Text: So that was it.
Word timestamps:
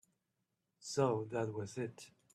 So 0.79 1.27
that 1.29 1.53
was 1.53 1.77
it. 1.77 2.09